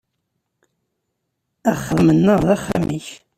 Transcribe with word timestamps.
Axxam-nneɣ 1.71 2.39
d 2.45 2.47
axxam-ik. 2.55 3.07